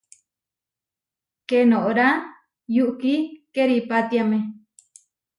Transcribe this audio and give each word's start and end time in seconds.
Keenorá 1.49 2.07
yukí 2.75 3.13
keripátiame. 3.55 4.39